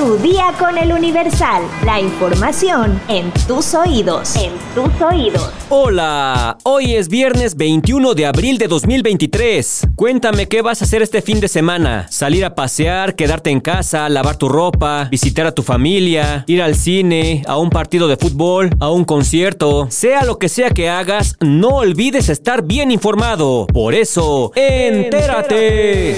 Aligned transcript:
Tu 0.00 0.16
día 0.16 0.54
con 0.58 0.78
el 0.78 0.94
Universal. 0.94 1.62
La 1.84 2.00
información 2.00 2.98
en 3.08 3.30
tus 3.46 3.74
oídos. 3.74 4.34
En 4.34 4.52
tus 4.74 4.98
oídos. 5.02 5.52
Hola, 5.68 6.56
hoy 6.62 6.94
es 6.94 7.10
viernes 7.10 7.54
21 7.54 8.14
de 8.14 8.24
abril 8.24 8.56
de 8.56 8.66
2023. 8.66 9.88
Cuéntame 9.96 10.48
qué 10.48 10.62
vas 10.62 10.80
a 10.80 10.86
hacer 10.86 11.02
este 11.02 11.20
fin 11.20 11.38
de 11.38 11.48
semana. 11.48 12.06
Salir 12.08 12.46
a 12.46 12.54
pasear, 12.54 13.14
quedarte 13.14 13.50
en 13.50 13.60
casa, 13.60 14.08
lavar 14.08 14.36
tu 14.36 14.48
ropa, 14.48 15.06
visitar 15.10 15.46
a 15.46 15.52
tu 15.52 15.62
familia, 15.62 16.44
ir 16.46 16.62
al 16.62 16.76
cine, 16.76 17.42
a 17.46 17.58
un 17.58 17.68
partido 17.68 18.08
de 18.08 18.16
fútbol, 18.16 18.70
a 18.80 18.88
un 18.88 19.04
concierto. 19.04 19.88
Sea 19.90 20.24
lo 20.24 20.38
que 20.38 20.48
sea 20.48 20.70
que 20.70 20.88
hagas, 20.88 21.36
no 21.40 21.76
olvides 21.76 22.30
estar 22.30 22.62
bien 22.62 22.90
informado. 22.90 23.66
Por 23.66 23.92
eso, 23.94 24.50
entérate. 24.54 26.16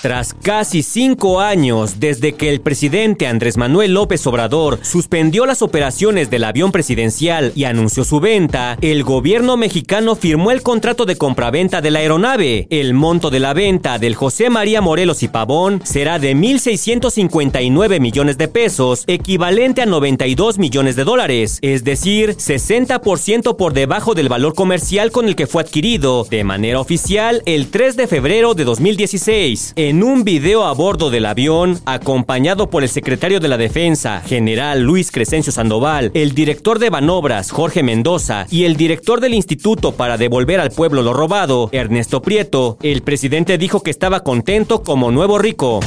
Tras 0.00 0.32
casi 0.34 0.82
cinco 0.82 1.40
años 1.40 2.00
desde 2.00 2.34
que 2.34 2.48
el 2.48 2.62
presidente 2.62 3.26
Andrés 3.26 3.56
Manuel 3.58 3.92
López 3.92 4.26
Obrador 4.26 4.78
suspendió 4.82 5.44
las 5.44 5.62
operaciones 5.62 6.30
del 6.30 6.44
avión 6.44 6.72
presidencial 6.72 7.52
y 7.54 7.64
anunció 7.64 8.04
su 8.04 8.20
venta, 8.20 8.78
el 8.80 9.02
gobierno 9.02 9.56
mexicano 9.56 10.16
firmó 10.16 10.50
el 10.50 10.62
contrato 10.62 11.04
de 11.04 11.16
compraventa 11.16 11.80
de 11.80 11.90
la 11.90 11.98
aeronave. 12.00 12.66
El 12.70 12.94
monto 12.94 13.30
de 13.30 13.40
la 13.40 13.52
venta 13.52 13.98
del 13.98 14.14
José 14.14 14.48
María 14.48 14.80
Morelos 14.80 15.22
y 15.22 15.28
Pavón 15.28 15.82
será 15.84 16.18
de 16.18 16.34
1.659 16.34 18.00
millones 18.00 18.38
de 18.38 18.48
pesos, 18.48 19.04
equivalente 19.06 19.82
a 19.82 19.86
92 19.86 20.58
millones 20.58 20.96
de 20.96 21.04
dólares, 21.04 21.58
es 21.62 21.84
decir, 21.84 22.36
60% 22.36 23.56
por 23.56 23.72
debajo 23.74 24.14
del 24.14 24.28
valor 24.28 24.54
comercial 24.54 25.10
con 25.10 25.28
el 25.28 25.36
que 25.36 25.46
fue 25.46 25.62
adquirido 25.62 26.24
de 26.24 26.44
manera 26.44 26.80
oficial 26.80 27.42
el 27.46 27.70
3 27.70 27.96
de 27.96 28.06
febrero 28.06 28.54
de 28.54 28.64
2016. 28.94 29.72
En 29.76 30.02
un 30.04 30.22
video 30.22 30.64
a 30.64 30.72
bordo 30.72 31.10
del 31.10 31.26
avión, 31.26 31.80
acompañado 31.84 32.70
por 32.70 32.84
el 32.84 32.88
secretario 32.88 33.40
de 33.40 33.48
la 33.48 33.56
Defensa, 33.56 34.20
general 34.20 34.82
Luis 34.82 35.10
Crescencio 35.10 35.52
Sandoval, 35.52 36.12
el 36.14 36.32
director 36.32 36.78
de 36.78 36.90
Banobras, 36.90 37.50
Jorge 37.50 37.82
Mendoza, 37.82 38.46
y 38.50 38.64
el 38.64 38.76
director 38.76 39.20
del 39.20 39.34
Instituto 39.34 39.92
para 39.92 40.16
devolver 40.16 40.60
al 40.60 40.70
pueblo 40.70 41.02
lo 41.02 41.12
robado, 41.12 41.70
Ernesto 41.72 42.22
Prieto, 42.22 42.78
el 42.82 43.02
presidente 43.02 43.58
dijo 43.58 43.82
que 43.82 43.90
estaba 43.90 44.20
contento 44.20 44.82
como 44.82 45.10
nuevo 45.10 45.38
rico 45.38 45.80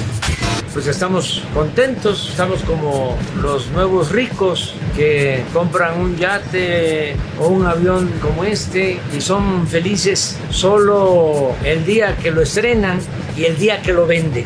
pues 0.78 0.86
estamos 0.86 1.42
contentos, 1.56 2.30
estamos 2.30 2.62
como 2.62 3.18
los 3.42 3.72
nuevos 3.72 4.12
ricos 4.12 4.76
que 4.96 5.44
compran 5.52 6.00
un 6.00 6.16
yate 6.18 7.16
o 7.40 7.48
un 7.48 7.66
avión 7.66 8.12
como 8.22 8.44
este 8.44 9.00
y 9.12 9.20
son 9.20 9.66
felices 9.66 10.38
solo 10.52 11.56
el 11.64 11.84
día 11.84 12.16
que 12.18 12.30
lo 12.30 12.44
estrenan 12.44 13.00
y 13.36 13.46
el 13.46 13.58
día 13.58 13.82
que 13.82 13.92
lo 13.92 14.06
venden. 14.06 14.46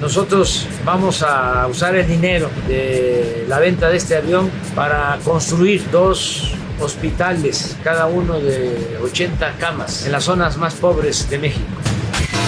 Nosotros 0.00 0.66
vamos 0.82 1.22
a 1.22 1.66
usar 1.66 1.94
el 1.94 2.08
dinero 2.08 2.48
de 2.66 3.44
la 3.46 3.58
venta 3.58 3.90
de 3.90 3.98
este 3.98 4.16
avión 4.16 4.50
para 4.74 5.18
construir 5.26 5.84
dos 5.90 6.54
hospitales, 6.80 7.76
cada 7.84 8.06
uno 8.06 8.40
de 8.40 8.96
80 9.02 9.56
camas, 9.58 10.06
en 10.06 10.12
las 10.12 10.24
zonas 10.24 10.56
más 10.56 10.72
pobres 10.72 11.28
de 11.28 11.38
México. 11.38 11.66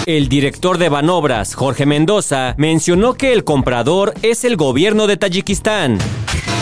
El 0.09 0.27
director 0.27 0.79
de 0.79 0.89
Banobras, 0.89 1.53
Jorge 1.53 1.85
Mendoza, 1.85 2.55
mencionó 2.57 3.13
que 3.13 3.31
el 3.31 3.43
comprador 3.43 4.15
es 4.23 4.43
el 4.43 4.57
gobierno 4.57 5.05
de 5.05 5.17
Tayikistán. 5.17 5.99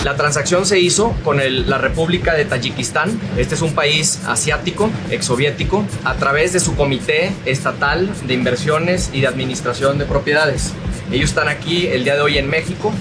La 0.04 0.17
transacción 0.17 0.66
se 0.66 0.81
hizo 0.81 1.16
con 1.23 1.38
la 1.38 1.78
República 1.78 2.34
de 2.34 2.44
Tayikistán. 2.44 3.17
Este 3.38 3.56
es 3.56 3.62
un 3.62 3.73
país 3.73 4.20
asiático, 4.28 4.89
exsoviético, 5.12 5.86
a 6.04 6.16
través 6.16 6.52
de 6.52 6.59
su 6.59 6.76
Comité 6.76 7.31
Estatal 7.45 8.09
de 8.28 8.34
Inversiones 8.34 9.12
y 9.14 9.22
de 9.22 9.28
Administración 9.28 9.98
de 9.98 10.04
Propiedades. 10.04 10.73
Ellos 11.09 11.30
están 11.30 11.48
aquí 11.48 11.88
el 11.88 12.04
día 12.04 12.16
de 12.16 12.23
hoy 12.23 12.38
en 12.38 12.50
México 12.50 12.92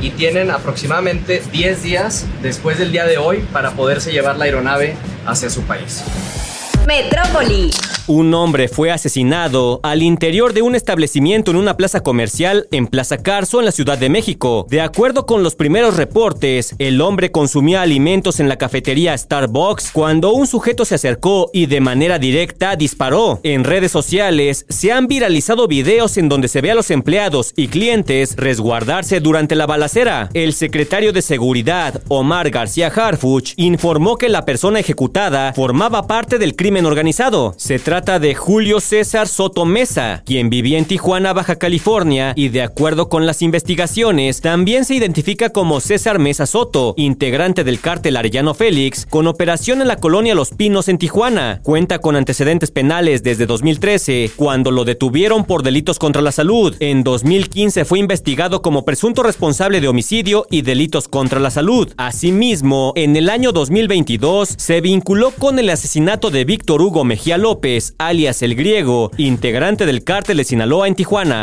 y 0.00 0.08
tienen 0.12 0.50
aproximadamente 0.50 1.42
10 1.52 1.82
días 1.82 2.24
después 2.40 2.78
del 2.78 2.90
día 2.90 3.04
de 3.04 3.18
hoy 3.18 3.44
para 3.52 3.72
poderse 3.72 4.12
llevar 4.12 4.38
la 4.38 4.46
aeronave 4.46 4.94
hacia 5.26 5.50
su 5.50 5.60
país. 5.64 6.02
Metrópoli. 6.86 7.70
Un 8.06 8.34
hombre 8.34 8.66
fue 8.66 8.90
asesinado 8.90 9.78
al 9.84 10.02
interior 10.02 10.52
de 10.52 10.62
un 10.62 10.74
establecimiento 10.74 11.52
en 11.52 11.56
una 11.56 11.76
plaza 11.76 12.00
comercial 12.00 12.66
en 12.72 12.88
Plaza 12.88 13.18
Carso, 13.18 13.60
en 13.60 13.66
la 13.66 13.72
Ciudad 13.72 13.98
de 13.98 14.08
México. 14.08 14.66
De 14.68 14.80
acuerdo 14.80 15.26
con 15.26 15.44
los 15.44 15.54
primeros 15.54 15.96
reportes, 15.96 16.74
el 16.78 17.00
hombre 17.00 17.30
consumía 17.30 17.82
alimentos 17.82 18.40
en 18.40 18.48
la 18.48 18.56
cafetería 18.56 19.16
Starbucks 19.16 19.92
cuando 19.92 20.32
un 20.32 20.48
sujeto 20.48 20.84
se 20.84 20.96
acercó 20.96 21.50
y 21.52 21.66
de 21.66 21.80
manera 21.80 22.18
directa 22.18 22.74
disparó. 22.74 23.38
En 23.44 23.62
redes 23.62 23.92
sociales 23.92 24.66
se 24.68 24.90
han 24.90 25.06
viralizado 25.06 25.68
videos 25.68 26.16
en 26.16 26.28
donde 26.28 26.48
se 26.48 26.62
ve 26.62 26.72
a 26.72 26.74
los 26.74 26.90
empleados 26.90 27.52
y 27.54 27.68
clientes 27.68 28.34
resguardarse 28.36 29.20
durante 29.20 29.54
la 29.54 29.66
balacera. 29.66 30.30
El 30.34 30.52
secretario 30.54 31.12
de 31.12 31.22
Seguridad, 31.22 32.02
Omar 32.08 32.50
García 32.50 32.88
Harfuch, 32.88 33.52
informó 33.56 34.16
que 34.16 34.28
la 34.28 34.44
persona 34.44 34.80
ejecutada 34.80 35.52
formaba 35.52 36.08
parte 36.08 36.38
del 36.38 36.56
crimen 36.56 36.69
organizado. 36.70 37.54
Se 37.56 37.78
trata 37.78 38.20
de 38.20 38.34
Julio 38.34 38.80
César 38.80 39.26
Soto 39.26 39.64
Mesa, 39.64 40.22
quien 40.24 40.50
vivía 40.50 40.78
en 40.78 40.84
Tijuana, 40.84 41.32
Baja 41.32 41.56
California, 41.56 42.32
y 42.36 42.48
de 42.48 42.62
acuerdo 42.62 43.08
con 43.08 43.26
las 43.26 43.42
investigaciones, 43.42 44.40
también 44.40 44.84
se 44.84 44.94
identifica 44.94 45.50
como 45.50 45.80
César 45.80 46.20
Mesa 46.20 46.46
Soto, 46.46 46.94
integrante 46.96 47.64
del 47.64 47.80
cártel 47.80 48.16
Arellano 48.16 48.54
Félix, 48.54 49.04
con 49.04 49.26
operación 49.26 49.82
en 49.82 49.88
la 49.88 49.96
colonia 49.96 50.34
Los 50.34 50.50
Pinos 50.50 50.88
en 50.88 50.98
Tijuana. 50.98 51.60
Cuenta 51.64 51.98
con 51.98 52.14
antecedentes 52.14 52.70
penales 52.70 53.24
desde 53.24 53.46
2013, 53.46 54.30
cuando 54.36 54.70
lo 54.70 54.84
detuvieron 54.84 55.44
por 55.44 55.64
delitos 55.64 55.98
contra 55.98 56.22
la 56.22 56.32
salud. 56.32 56.76
En 56.78 57.02
2015 57.02 57.84
fue 57.84 57.98
investigado 57.98 58.62
como 58.62 58.84
presunto 58.84 59.24
responsable 59.24 59.80
de 59.80 59.88
homicidio 59.88 60.46
y 60.50 60.62
delitos 60.62 61.08
contra 61.08 61.40
la 61.40 61.50
salud. 61.50 61.92
Asimismo, 61.96 62.92
en 62.94 63.16
el 63.16 63.28
año 63.28 63.50
2022 63.50 64.54
se 64.56 64.80
vinculó 64.80 65.32
con 65.32 65.58
el 65.58 65.68
asesinato 65.68 66.30
de 66.30 66.44
Víctor 66.44 66.59
Hugo 66.68 67.04
Mejía 67.04 67.38
López, 67.38 67.94
alias 67.98 68.42
El 68.42 68.54
Griego, 68.54 69.10
integrante 69.16 69.86
del 69.86 70.04
cártel 70.04 70.36
de 70.36 70.44
Sinaloa 70.44 70.86
en 70.86 70.94
Tijuana. 70.94 71.42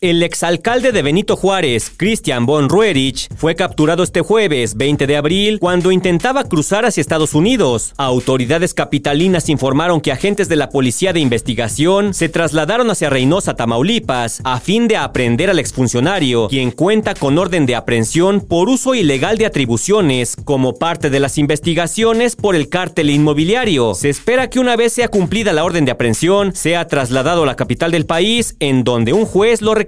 El 0.00 0.22
exalcalde 0.22 0.92
de 0.92 1.02
Benito 1.02 1.34
Juárez, 1.34 1.90
Christian 1.96 2.46
von 2.46 2.68
Ruerich, 2.68 3.26
fue 3.34 3.56
capturado 3.56 4.04
este 4.04 4.20
jueves 4.20 4.76
20 4.76 5.08
de 5.08 5.16
abril 5.16 5.58
cuando 5.58 5.90
intentaba 5.90 6.44
cruzar 6.44 6.86
hacia 6.86 7.00
Estados 7.00 7.34
Unidos. 7.34 7.94
Autoridades 7.96 8.74
capitalinas 8.74 9.48
informaron 9.48 10.00
que 10.00 10.12
agentes 10.12 10.48
de 10.48 10.54
la 10.54 10.68
Policía 10.68 11.12
de 11.12 11.18
Investigación 11.18 12.14
se 12.14 12.28
trasladaron 12.28 12.88
hacia 12.90 13.10
Reynosa, 13.10 13.56
Tamaulipas, 13.56 14.40
a 14.44 14.60
fin 14.60 14.86
de 14.86 14.96
aprender 14.96 15.50
al 15.50 15.58
exfuncionario, 15.58 16.46
quien 16.46 16.70
cuenta 16.70 17.14
con 17.16 17.36
orden 17.36 17.66
de 17.66 17.74
aprehensión 17.74 18.40
por 18.40 18.68
uso 18.68 18.94
ilegal 18.94 19.36
de 19.36 19.46
atribuciones 19.46 20.36
como 20.44 20.76
parte 20.76 21.10
de 21.10 21.18
las 21.18 21.38
investigaciones 21.38 22.36
por 22.36 22.54
el 22.54 22.68
cártel 22.68 23.10
inmobiliario. 23.10 23.94
Se 23.94 24.10
espera 24.10 24.48
que 24.48 24.60
una 24.60 24.76
vez 24.76 24.92
sea 24.92 25.08
cumplida 25.08 25.52
la 25.52 25.64
orden 25.64 25.84
de 25.84 25.90
aprehensión, 25.90 26.54
sea 26.54 26.86
trasladado 26.86 27.42
a 27.42 27.46
la 27.46 27.56
capital 27.56 27.90
del 27.90 28.06
país, 28.06 28.54
en 28.60 28.84
donde 28.84 29.12
un 29.12 29.26
juez 29.26 29.60
lo 29.60 29.74
requiere. 29.74 29.87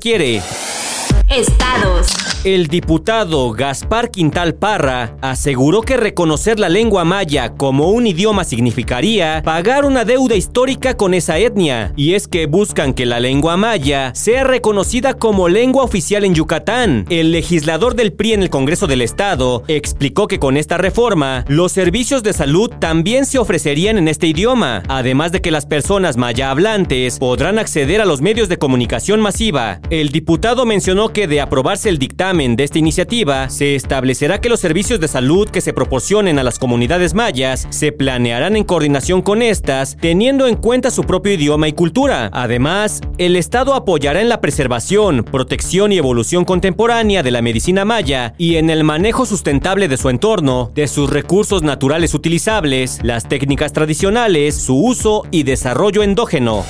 Estados. 1.29 2.30
El 2.43 2.69
diputado 2.69 3.51
Gaspar 3.51 4.11
Quintal 4.11 4.55
Parra 4.55 5.15
aseguró 5.21 5.83
que 5.83 5.99
reconocer 5.99 6.59
la 6.59 6.71
lengua 6.71 7.05
maya 7.05 7.51
como 7.51 7.91
un 7.91 8.07
idioma 8.07 8.45
significaría 8.45 9.43
pagar 9.45 9.85
una 9.85 10.07
deuda 10.07 10.37
histórica 10.37 10.97
con 10.97 11.13
esa 11.13 11.37
etnia, 11.37 11.93
y 11.97 12.15
es 12.15 12.27
que 12.27 12.47
buscan 12.47 12.95
que 12.95 13.05
la 13.05 13.21
lengua 13.21 13.59
maya 13.59 14.15
sea 14.15 14.45
reconocida 14.45 15.13
como 15.13 15.51
lengua 15.51 15.85
oficial 15.85 16.25
en 16.25 16.35
Yucatán. 16.35 17.05
El 17.11 17.31
legislador 17.31 17.95
del 17.95 18.15
PRI 18.15 18.33
en 18.33 18.43
el 18.43 18.49
Congreso 18.49 18.87
del 18.87 19.03
Estado 19.03 19.63
explicó 19.69 20.27
que 20.27 20.39
con 20.39 20.57
esta 20.57 20.79
reforma, 20.79 21.45
los 21.47 21.73
servicios 21.73 22.23
de 22.23 22.33
salud 22.33 22.71
también 22.79 23.27
se 23.27 23.39
ofrecerían 23.39 23.99
en 23.99 24.09
este 24.09 24.29
idioma, 24.29 24.83
además 24.89 25.31
de 25.31 25.43
que 25.43 25.51
las 25.51 25.67
personas 25.67 26.17
maya 26.17 26.51
hablantes 26.51 27.19
podrán 27.19 27.59
acceder 27.59 28.01
a 28.01 28.07
los 28.07 28.23
medios 28.23 28.49
de 28.49 28.57
comunicación 28.57 29.21
masiva. 29.21 29.81
El 29.91 30.09
diputado 30.09 30.65
mencionó 30.65 31.11
que 31.11 31.27
de 31.27 31.43
aprobarse 31.43 31.91
el 31.91 31.99
dictamen 31.99 32.30
de 32.31 32.63
esta 32.63 32.79
iniciativa, 32.79 33.51
se 33.51 33.75
establecerá 33.75 34.41
que 34.41 34.49
los 34.49 34.61
servicios 34.61 35.01
de 35.01 35.09
salud 35.09 35.49
que 35.49 35.61
se 35.61 35.73
proporcionen 35.73 36.39
a 36.39 36.45
las 36.45 36.61
comunidades 36.61 37.13
mayas 37.13 37.67
se 37.71 37.91
planearán 37.91 38.55
en 38.55 38.63
coordinación 38.63 39.21
con 39.21 39.43
estas, 39.43 39.97
teniendo 39.97 40.47
en 40.47 40.55
cuenta 40.55 40.93
su 40.93 41.03
propio 41.03 41.33
idioma 41.33 41.67
y 41.67 41.73
cultura. 41.73 42.31
Además, 42.33 43.01
el 43.19 43.35
Estado 43.35 43.75
apoyará 43.75 44.21
en 44.21 44.29
la 44.29 44.41
preservación, 44.41 45.25
protección 45.25 45.91
y 45.91 45.99
evolución 45.99 46.45
contemporánea 46.45 47.25
de 47.25 47.33
la 47.33 47.43
medicina 47.43 47.85
maya 47.85 48.33
y 48.39 48.57
en 48.57 48.71
el 48.71 48.85
manejo 48.85 49.27
sustentable 49.27 49.89
de 49.89 49.97
su 49.97 50.09
entorno, 50.09 50.71
de 50.73 50.87
sus 50.87 51.11
recursos 51.11 51.65
naturales 51.65 52.15
utilizables, 52.15 53.01
las 53.03 53.29
técnicas 53.29 53.73
tradicionales, 53.73 54.55
su 54.55 54.77
uso 54.77 55.25
y 55.33 55.43
desarrollo 55.43 56.05
endógeno. 56.05 56.65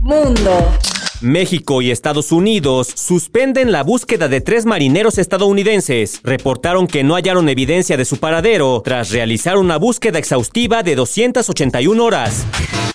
Mundo. 0.00 0.70
México 1.20 1.82
y 1.82 1.90
Estados 1.90 2.32
Unidos 2.32 2.88
suspenden 2.94 3.72
la 3.72 3.82
búsqueda 3.82 4.28
de 4.28 4.40
tres 4.40 4.66
marineros 4.66 5.18
estadounidenses. 5.18 6.20
Reportaron 6.22 6.86
que 6.86 7.04
no 7.04 7.14
hallaron 7.14 7.48
evidencia 7.48 7.96
de 7.96 8.04
su 8.04 8.18
paradero 8.18 8.82
tras 8.84 9.10
realizar 9.10 9.56
una 9.56 9.78
búsqueda 9.78 10.18
exhaustiva 10.18 10.82
de 10.82 10.94
281 10.94 12.04
horas. 12.04 12.44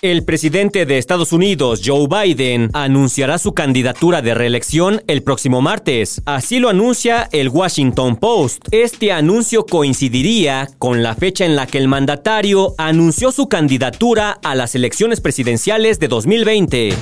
El 0.02 0.24
presidente 0.24 0.84
de 0.84 0.98
Estados 0.98 1.32
Unidos, 1.32 1.80
Joe 1.84 2.08
Biden, 2.08 2.70
anunciará 2.72 3.38
su 3.38 3.54
candidatura 3.54 4.20
de 4.20 4.34
reelección 4.34 5.02
el 5.06 5.22
próximo 5.22 5.60
martes. 5.60 6.22
Así 6.24 6.58
lo 6.58 6.68
anuncia 6.68 7.28
el 7.30 7.48
Washington 7.48 8.16
Post. 8.16 8.66
Este 8.72 9.12
anuncio 9.12 9.64
coincidiría 9.64 10.68
con 10.78 11.04
la 11.04 11.14
fecha 11.14 11.44
en 11.44 11.54
la 11.54 11.68
que 11.68 11.78
el 11.78 11.86
mandatario 11.86 12.74
anunció 12.78 13.30
su 13.30 13.48
candidatura 13.48 14.38
a 14.42 14.56
las 14.56 14.74
elecciones 14.74 15.20
presidenciales 15.20 16.00
de 16.00 16.08
2020. 16.08 16.94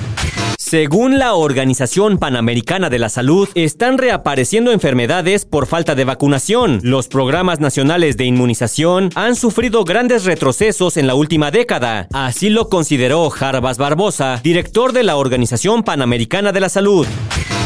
Según 0.71 1.10
la 1.19 1.33
Organización 1.33 2.17
Panamericana 2.17 2.89
de 2.89 2.99
la 2.99 3.09
Salud, 3.09 3.49
están 3.55 3.97
reapareciendo 3.97 4.71
enfermedades 4.71 5.45
por 5.45 5.67
falta 5.67 5.95
de 5.95 6.05
vacunación. 6.05 6.79
Los 6.83 7.07
programas 7.07 7.59
nacionales 7.59 8.17
de 8.17 8.25
inmunización 8.25 9.09
han 9.15 9.35
sufrido 9.35 9.83
grandes 9.83 10.25
retrocesos 10.25 10.97
en 10.97 11.07
la 11.07 11.15
última 11.15 11.51
década. 11.51 12.07
Así 12.13 12.49
lo 12.49 12.69
consideró 12.69 13.29
Jarbas 13.29 13.77
Barbosa, 13.77 14.39
director 14.43 14.93
de 14.93 15.03
la 15.03 15.15
Organización 15.15 15.83
Panamericana 15.83 16.51
de 16.51 16.59
la 16.59 16.69
Salud. 16.69 17.07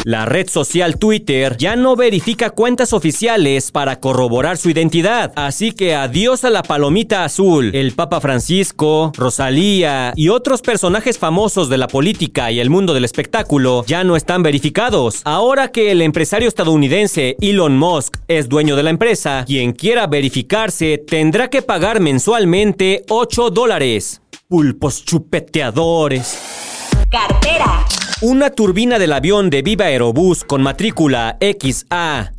La 0.06 0.28
red 0.28 0.48
social 0.48 1.00
Twitter 1.00 1.57
ya 1.57 1.75
no 1.75 1.96
verifica 1.96 2.52
cuentas 2.52 2.94
oficiales 2.94 3.72
para 3.72 4.00
corroborar 4.00 4.56
su 4.56 4.69
identidad, 4.69 5.34
así 5.36 5.72
que 5.72 5.96
adiós 5.96 6.44
a 6.44 6.52
la 6.52 6.62
palomita 6.62 7.24
azul. 7.24 7.72
El 7.74 7.94
Papa 7.94 8.22
Francisco, 8.22 9.12
Rosalía 9.18 10.13
y 10.16 10.30
otros 10.30 10.62
personajes 10.62 11.18
famosos 11.18 11.69
de 11.69 11.80
la 11.80 11.88
política 11.88 12.52
y 12.52 12.60
el 12.60 12.69
mundo 12.69 12.94
del 12.94 13.04
espectáculo 13.04 13.84
ya 13.88 14.04
no 14.04 14.16
están 14.16 14.44
verificados. 14.44 15.24
Ahora 15.24 15.72
que 15.72 15.90
el 15.90 16.04
empresario 16.04 16.48
estadounidense 16.48 17.36
Elon 17.42 17.75
Musk 17.75 18.18
es 18.28 18.48
dueño 18.48 18.75
de 18.75 18.84
la 18.84 18.92
empresa, 18.92 19.44
quien 19.48 19.72
quiera 19.72 20.06
verificarse 20.06 21.00
tendrá 21.00 21.50
que 21.50 21.63
pagar 21.63 22.00
mensualmente 22.00 23.06
8 23.10 23.50
dólares. 23.50 24.22
Pulpos 24.48 25.04
chupeteadores. 25.04 26.38
Cartera. 27.10 27.84
Una 28.27 28.50
turbina 28.50 28.98
del 28.98 29.13
avión 29.13 29.51
de 29.51 29.62
Viva 29.62 29.86
Aerobús 29.86 30.44
con 30.44 30.63
matrícula 30.63 31.38
XAVAV 31.39 32.33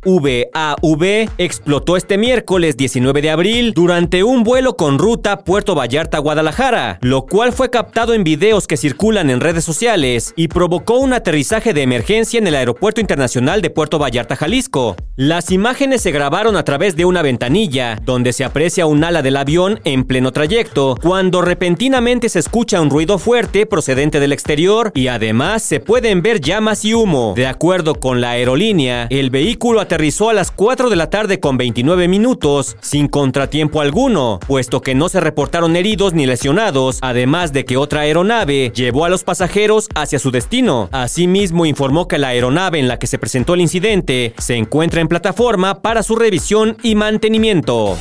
explotó 1.37 1.95
este 1.95 2.17
miércoles 2.17 2.75
19 2.75 3.21
de 3.21 3.29
abril 3.29 3.71
durante 3.73 4.21
un 4.21 4.43
vuelo 4.43 4.75
con 4.75 4.99
ruta 4.99 5.45
Puerto 5.45 5.75
Vallarta-Guadalajara, 5.75 6.99
lo 6.99 7.25
cual 7.25 7.53
fue 7.53 7.69
captado 7.69 8.13
en 8.13 8.25
videos 8.25 8.67
que 8.67 8.75
circulan 8.75 9.29
en 9.29 9.39
redes 9.39 9.63
sociales 9.63 10.33
y 10.35 10.49
provocó 10.49 10.99
un 10.99 11.13
aterrizaje 11.13 11.73
de 11.73 11.83
emergencia 11.83 12.37
en 12.37 12.47
el 12.47 12.55
Aeropuerto 12.55 12.99
Internacional 12.99 13.61
de 13.61 13.69
Puerto 13.69 13.97
Vallarta, 13.97 14.35
Jalisco. 14.35 14.97
Las 15.15 15.51
imágenes 15.51 16.01
se 16.01 16.11
grabaron 16.11 16.57
a 16.57 16.65
través 16.65 16.97
de 16.97 17.05
una 17.05 17.21
ventanilla, 17.21 17.97
donde 18.03 18.33
se 18.33 18.43
aprecia 18.43 18.87
un 18.87 19.05
ala 19.05 19.21
del 19.21 19.37
avión 19.37 19.79
en 19.85 20.03
pleno 20.03 20.33
trayecto, 20.33 20.97
cuando 21.01 21.41
repentinamente 21.41 22.27
se 22.27 22.39
escucha 22.39 22.81
un 22.81 22.89
ruido 22.89 23.19
fuerte 23.19 23.65
procedente 23.65 24.19
del 24.19 24.33
exterior 24.33 24.91
y 24.93 25.07
además 25.07 25.63
se 25.63 25.76
pueden 25.79 26.21
ver 26.21 26.41
llamas 26.41 26.85
y 26.85 26.93
humo. 26.93 27.33
De 27.35 27.47
acuerdo 27.47 27.95
con 27.95 28.21
la 28.21 28.31
aerolínea, 28.31 29.07
el 29.09 29.29
vehículo 29.29 29.81
aterrizó 29.81 30.29
a 30.29 30.33
las 30.33 30.51
4 30.51 30.89
de 30.89 30.95
la 30.95 31.09
tarde 31.09 31.39
con 31.39 31.57
29 31.57 32.07
minutos, 32.07 32.77
sin 32.81 33.07
contratiempo 33.07 33.81
alguno, 33.81 34.39
puesto 34.47 34.81
que 34.81 34.95
no 34.95 35.09
se 35.09 35.19
reportaron 35.19 35.75
heridos 35.75 36.13
ni 36.13 36.25
lesionados, 36.25 36.99
además 37.01 37.53
de 37.53 37.65
que 37.65 37.77
otra 37.77 38.01
aeronave 38.01 38.71
llevó 38.73 39.05
a 39.05 39.09
los 39.09 39.23
pasajeros 39.23 39.89
hacia 39.95 40.19
su 40.19 40.31
destino. 40.31 40.89
Asimismo, 40.91 41.65
informó 41.65 42.07
que 42.07 42.17
la 42.17 42.29
aeronave 42.29 42.79
en 42.79 42.87
la 42.87 42.99
que 42.99 43.07
se 43.07 43.19
presentó 43.19 43.53
el 43.53 43.61
incidente 43.61 44.33
se 44.37 44.55
encuentra 44.55 45.01
en 45.01 45.07
plataforma 45.07 45.81
para 45.81 46.03
su 46.03 46.15
revisión 46.15 46.77
y 46.83 46.95
mantenimiento. 46.95 47.97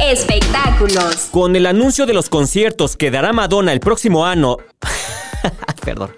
Espectáculos. 0.00 1.28
Con 1.30 1.56
el 1.56 1.66
anuncio 1.66 2.06
de 2.06 2.12
los 2.12 2.28
conciertos 2.28 2.96
que 2.96 3.10
dará 3.10 3.32
Madonna 3.32 3.72
el 3.72 3.80
próximo 3.80 4.26
año... 4.26 4.56
Perdón. 5.84 6.10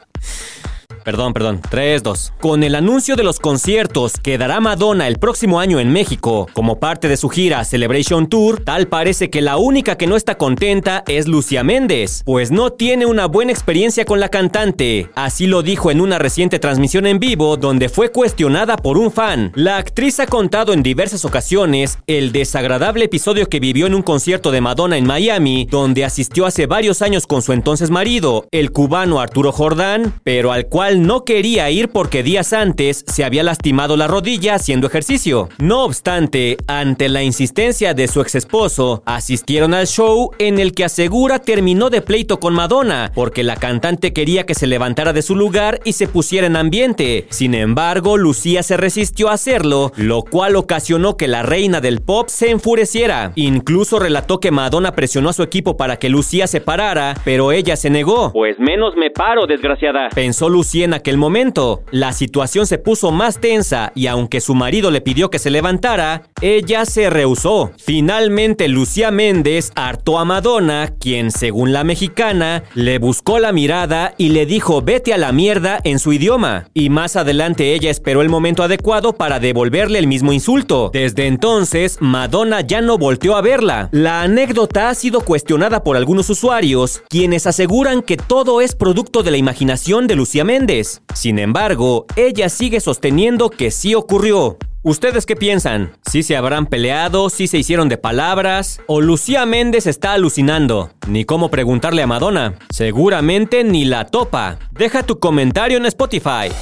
Perdón, 1.08 1.32
perdón. 1.32 1.62
3, 1.70 2.02
2. 2.02 2.32
Con 2.38 2.62
el 2.62 2.74
anuncio 2.74 3.16
de 3.16 3.22
los 3.22 3.40
conciertos 3.40 4.12
que 4.22 4.36
dará 4.36 4.60
Madonna 4.60 5.08
el 5.08 5.18
próximo 5.18 5.58
año 5.58 5.80
en 5.80 5.90
México 5.90 6.46
como 6.52 6.80
parte 6.80 7.08
de 7.08 7.16
su 7.16 7.30
gira 7.30 7.64
Celebration 7.64 8.28
Tour, 8.28 8.62
tal 8.62 8.88
parece 8.88 9.30
que 9.30 9.40
la 9.40 9.56
única 9.56 9.96
que 9.96 10.06
no 10.06 10.16
está 10.16 10.36
contenta 10.36 11.04
es 11.06 11.26
Lucia 11.26 11.64
Méndez, 11.64 12.22
pues 12.26 12.50
no 12.50 12.74
tiene 12.74 13.06
una 13.06 13.24
buena 13.24 13.52
experiencia 13.52 14.04
con 14.04 14.20
la 14.20 14.28
cantante. 14.28 15.08
Así 15.14 15.46
lo 15.46 15.62
dijo 15.62 15.90
en 15.90 16.02
una 16.02 16.18
reciente 16.18 16.58
transmisión 16.58 17.06
en 17.06 17.18
vivo 17.18 17.56
donde 17.56 17.88
fue 17.88 18.12
cuestionada 18.12 18.76
por 18.76 18.98
un 18.98 19.10
fan. 19.10 19.50
La 19.54 19.78
actriz 19.78 20.20
ha 20.20 20.26
contado 20.26 20.74
en 20.74 20.82
diversas 20.82 21.24
ocasiones 21.24 22.00
el 22.06 22.32
desagradable 22.32 23.06
episodio 23.06 23.48
que 23.48 23.60
vivió 23.60 23.86
en 23.86 23.94
un 23.94 24.02
concierto 24.02 24.50
de 24.50 24.60
Madonna 24.60 24.98
en 24.98 25.06
Miami, 25.06 25.66
donde 25.70 26.04
asistió 26.04 26.44
hace 26.44 26.66
varios 26.66 27.00
años 27.00 27.26
con 27.26 27.40
su 27.40 27.54
entonces 27.54 27.88
marido, 27.88 28.46
el 28.50 28.72
cubano 28.72 29.20
Arturo 29.20 29.52
Jordán, 29.52 30.12
pero 30.22 30.52
al 30.52 30.66
cual 30.66 30.97
no 30.98 31.24
quería 31.24 31.70
ir 31.70 31.88
porque 31.88 32.22
días 32.22 32.52
antes 32.52 33.04
se 33.06 33.24
había 33.24 33.42
lastimado 33.42 33.96
la 33.96 34.06
rodilla 34.06 34.54
haciendo 34.54 34.86
ejercicio. 34.86 35.48
No 35.58 35.84
obstante, 35.84 36.56
ante 36.66 37.08
la 37.08 37.22
insistencia 37.22 37.94
de 37.94 38.08
su 38.08 38.20
ex 38.20 38.34
esposo, 38.34 39.02
asistieron 39.06 39.74
al 39.74 39.86
show 39.86 40.32
en 40.38 40.58
el 40.58 40.72
que 40.72 40.84
asegura 40.84 41.38
terminó 41.38 41.90
de 41.90 42.02
pleito 42.02 42.40
con 42.40 42.54
Madonna, 42.54 43.12
porque 43.14 43.42
la 43.42 43.56
cantante 43.56 44.12
quería 44.12 44.46
que 44.46 44.54
se 44.54 44.66
levantara 44.66 45.12
de 45.12 45.22
su 45.22 45.36
lugar 45.36 45.80
y 45.84 45.92
se 45.92 46.08
pusiera 46.08 46.46
en 46.46 46.56
ambiente. 46.56 47.26
Sin 47.30 47.54
embargo, 47.54 48.16
Lucía 48.16 48.62
se 48.62 48.76
resistió 48.76 49.28
a 49.28 49.34
hacerlo, 49.34 49.92
lo 49.96 50.22
cual 50.22 50.56
ocasionó 50.56 51.16
que 51.16 51.28
la 51.28 51.42
reina 51.42 51.80
del 51.80 52.00
pop 52.00 52.28
se 52.28 52.50
enfureciera. 52.50 53.32
Incluso 53.34 53.98
relató 53.98 54.40
que 54.40 54.50
Madonna 54.50 54.92
presionó 54.92 55.30
a 55.30 55.32
su 55.32 55.42
equipo 55.42 55.76
para 55.76 55.98
que 55.98 56.08
Lucía 56.08 56.46
se 56.46 56.60
parara, 56.60 57.14
pero 57.24 57.52
ella 57.52 57.76
se 57.76 57.90
negó. 57.90 58.32
Pues 58.32 58.58
menos 58.58 58.94
me 58.96 59.10
paro, 59.10 59.46
desgraciada. 59.46 60.08
Pensó 60.14 60.48
Lucía 60.48 60.77
en 60.82 60.94
aquel 60.94 61.16
momento. 61.16 61.82
La 61.90 62.12
situación 62.12 62.66
se 62.66 62.78
puso 62.78 63.10
más 63.10 63.40
tensa 63.40 63.92
y 63.94 64.06
aunque 64.06 64.40
su 64.40 64.54
marido 64.54 64.90
le 64.90 65.00
pidió 65.00 65.30
que 65.30 65.38
se 65.38 65.50
levantara, 65.50 66.22
ella 66.40 66.84
se 66.84 67.10
rehusó. 67.10 67.72
Finalmente 67.78 68.68
Lucía 68.68 69.10
Méndez 69.10 69.72
hartó 69.74 70.18
a 70.18 70.24
Madonna, 70.24 70.94
quien 71.00 71.30
según 71.30 71.72
la 71.72 71.84
mexicana 71.84 72.64
le 72.74 72.98
buscó 72.98 73.38
la 73.38 73.52
mirada 73.52 74.14
y 74.18 74.28
le 74.30 74.46
dijo 74.46 74.82
vete 74.82 75.12
a 75.14 75.18
la 75.18 75.32
mierda 75.32 75.80
en 75.84 75.98
su 75.98 76.12
idioma. 76.12 76.68
Y 76.74 76.90
más 76.90 77.16
adelante 77.16 77.74
ella 77.74 77.90
esperó 77.90 78.22
el 78.22 78.28
momento 78.28 78.62
adecuado 78.62 79.14
para 79.14 79.40
devolverle 79.40 79.98
el 79.98 80.06
mismo 80.06 80.32
insulto. 80.32 80.90
Desde 80.92 81.26
entonces, 81.26 81.98
Madonna 82.00 82.60
ya 82.60 82.80
no 82.80 82.98
volteó 82.98 83.36
a 83.36 83.40
verla. 83.40 83.88
La 83.92 84.22
anécdota 84.22 84.90
ha 84.90 84.94
sido 84.94 85.22
cuestionada 85.22 85.82
por 85.82 85.96
algunos 85.96 86.30
usuarios, 86.30 87.02
quienes 87.08 87.46
aseguran 87.46 88.02
que 88.02 88.16
todo 88.16 88.60
es 88.60 88.74
producto 88.74 89.22
de 89.22 89.30
la 89.30 89.36
imaginación 89.36 90.06
de 90.06 90.14
Lucía 90.14 90.44
Méndez 90.44 90.67
sin 91.14 91.38
embargo, 91.38 92.04
ella 92.14 92.50
sigue 92.50 92.80
sosteniendo 92.80 93.48
que 93.48 93.70
sí 93.70 93.94
ocurrió. 93.94 94.58
¿Ustedes 94.82 95.24
qué 95.24 95.34
piensan? 95.34 95.92
¿Sí 96.10 96.22
se 96.22 96.36
habrán 96.36 96.66
peleado? 96.66 97.30
¿Sí 97.30 97.46
se 97.46 97.56
hicieron 97.56 97.88
de 97.88 97.96
palabras? 97.96 98.80
¿O 98.86 99.00
Lucía 99.00 99.46
Méndez 99.46 99.86
está 99.86 100.12
alucinando? 100.12 100.90
Ni 101.06 101.24
cómo 101.24 101.50
preguntarle 101.50 102.02
a 102.02 102.06
Madonna. 102.06 102.54
Seguramente 102.70 103.64
ni 103.64 103.86
la 103.86 104.04
topa. 104.04 104.58
Deja 104.72 105.02
tu 105.02 105.18
comentario 105.18 105.78
en 105.78 105.86
Spotify. 105.86 106.52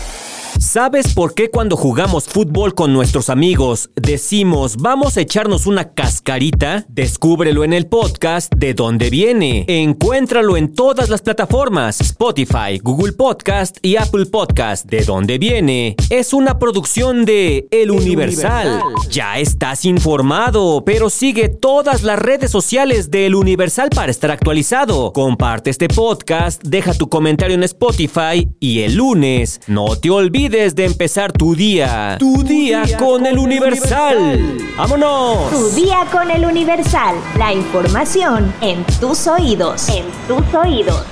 ¿Sabes 0.58 1.12
por 1.12 1.34
qué 1.34 1.50
cuando 1.50 1.76
jugamos 1.76 2.24
fútbol 2.24 2.74
con 2.74 2.92
nuestros 2.92 3.28
amigos 3.28 3.90
decimos 3.94 4.76
vamos 4.78 5.16
a 5.16 5.20
echarnos 5.20 5.66
una 5.66 5.92
cascarita? 5.92 6.86
Descúbrelo 6.88 7.62
en 7.62 7.74
el 7.74 7.86
podcast 7.86 8.52
de 8.54 8.72
dónde 8.72 9.10
viene. 9.10 9.64
Encuéntralo 9.68 10.56
en 10.56 10.74
todas 10.74 11.10
las 11.10 11.20
plataformas: 11.20 12.00
Spotify, 12.00 12.78
Google 12.82 13.12
Podcast 13.12 13.76
y 13.82 13.96
Apple 13.96 14.26
Podcast. 14.26 14.86
De 14.86 15.04
dónde 15.04 15.36
viene 15.38 15.94
es 16.08 16.32
una 16.32 16.58
producción 16.58 17.26
de 17.26 17.68
El, 17.70 17.90
Universal. 17.90 18.66
Universal. 18.66 19.10
Ya 19.10 19.38
estás 19.38 19.84
informado, 19.84 20.84
pero 20.84 21.10
sigue 21.10 21.48
todas 21.48 22.02
las 22.02 22.18
redes 22.18 22.50
sociales 22.50 23.10
de 23.10 23.26
El 23.26 23.34
Universal 23.34 23.90
para 23.94 24.10
estar 24.10 24.30
actualizado. 24.30 25.12
Comparte 25.12 25.68
este 25.68 25.88
podcast, 25.88 26.62
deja 26.64 26.94
tu 26.94 27.08
comentario 27.10 27.54
en 27.54 27.62
Spotify 27.62 28.48
y 28.58 28.80
el 28.80 28.94
lunes 28.94 29.60
no 29.66 29.96
te 29.96 30.10
olvides 30.10 30.45
de 30.48 30.84
empezar 30.84 31.32
tu 31.32 31.54
día. 31.54 32.16
Tu, 32.18 32.42
día, 32.44 32.84
con, 32.98 33.26
el 33.26 33.38
Universal. 33.38 34.58
¡Vámonos! 34.76 35.50
Tu 35.50 35.70
día 35.70 36.06
con 36.12 36.30
el 36.30 36.44
Universal. 36.44 37.16
La 37.36 37.52
información 37.52 38.52
en 38.60 38.84
tus 39.00 39.26
oídos. 39.26 39.88
En 39.88 40.04
tus 40.28 40.54
oídos. 40.54 41.04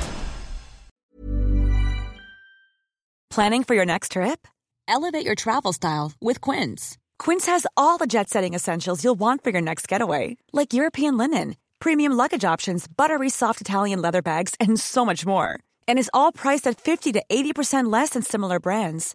Planning 3.31 3.65
for 3.65 3.75
your 3.75 3.85
next 3.85 4.13
trip? 4.13 4.47
Elevate 4.87 5.25
your 5.25 5.35
travel 5.35 5.73
style 5.73 6.13
with 6.21 6.41
Quince. 6.41 6.97
Quince 7.19 7.47
has 7.47 7.67
all 7.77 7.99
the 7.99 8.07
jet 8.07 8.31
setting 8.31 8.55
essentials 8.55 9.03
you'll 9.03 9.19
want 9.19 9.43
for 9.43 9.51
your 9.51 9.63
next 9.63 9.89
getaway, 9.89 10.37
like 10.53 10.73
European 10.73 11.17
linen, 11.17 11.57
premium 11.81 12.13
luggage 12.13 12.45
options, 12.45 12.87
buttery 12.87 13.31
soft 13.31 13.61
Italian 13.61 14.01
leather 14.01 14.23
bags, 14.23 14.55
and 14.61 14.79
so 14.79 15.05
much 15.05 15.27
more 15.27 15.59
and 15.87 15.99
is 15.99 16.11
all 16.13 16.33
priced 16.33 16.67
at 16.67 16.81
50 16.81 17.13
to 17.13 17.23
80% 17.31 17.91
less 17.91 18.11
than 18.11 18.23
similar 18.23 18.61
brands. 18.61 19.15